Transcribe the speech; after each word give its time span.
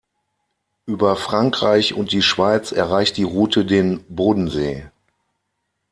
Über 0.87 1.15
Frankreich 1.15 1.93
und 1.93 2.11
die 2.11 2.23
Schweiz 2.23 2.71
erreicht 2.71 3.17
die 3.17 3.23
Route 3.23 3.65
den 3.65 4.03
Bodensee. 4.09 4.89